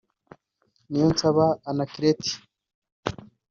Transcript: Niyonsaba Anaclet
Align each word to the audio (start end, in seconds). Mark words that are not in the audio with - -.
Niyonsaba 0.89 1.45
Anaclet 1.69 2.21